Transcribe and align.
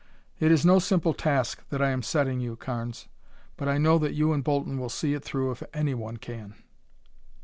It 0.39 0.51
is 0.51 0.65
no 0.65 0.79
simple 0.79 1.13
task 1.13 1.61
that 1.69 1.79
I 1.79 1.91
am 1.91 2.01
setting 2.01 2.39
you, 2.39 2.55
Carnes, 2.55 3.07
but 3.55 3.67
I 3.67 3.77
know 3.77 3.99
that 3.99 4.15
you 4.15 4.33
and 4.33 4.43
Bolton 4.43 4.79
will 4.79 4.89
see 4.89 5.13
it 5.13 5.23
through 5.23 5.51
if 5.51 5.61
anyone 5.75 6.17
can." 6.17 6.55